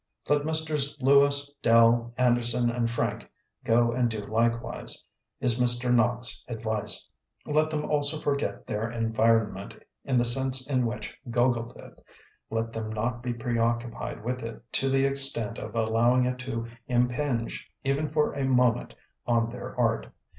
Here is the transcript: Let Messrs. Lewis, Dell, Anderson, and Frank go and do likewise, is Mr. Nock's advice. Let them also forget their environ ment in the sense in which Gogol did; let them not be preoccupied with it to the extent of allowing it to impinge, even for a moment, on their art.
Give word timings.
Let 0.27 0.43
Messrs. 0.47 0.97
Lewis, 0.99 1.53
Dell, 1.61 2.11
Anderson, 2.17 2.71
and 2.71 2.89
Frank 2.89 3.29
go 3.63 3.91
and 3.91 4.09
do 4.09 4.25
likewise, 4.25 5.05
is 5.39 5.59
Mr. 5.59 5.93
Nock's 5.93 6.43
advice. 6.47 7.07
Let 7.45 7.69
them 7.69 7.85
also 7.85 8.19
forget 8.19 8.65
their 8.65 8.89
environ 8.91 9.53
ment 9.53 9.75
in 10.03 10.17
the 10.17 10.25
sense 10.25 10.67
in 10.67 10.87
which 10.87 11.15
Gogol 11.29 11.71
did; 11.77 12.01
let 12.49 12.73
them 12.73 12.89
not 12.91 13.21
be 13.21 13.31
preoccupied 13.35 14.23
with 14.23 14.41
it 14.41 14.63
to 14.73 14.89
the 14.89 15.05
extent 15.05 15.59
of 15.59 15.75
allowing 15.75 16.25
it 16.25 16.39
to 16.39 16.65
impinge, 16.87 17.69
even 17.83 18.09
for 18.09 18.33
a 18.33 18.43
moment, 18.43 18.95
on 19.27 19.51
their 19.51 19.77
art. 19.79 20.07